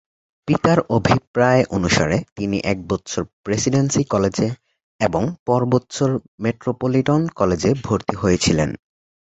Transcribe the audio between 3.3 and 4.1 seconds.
Presidency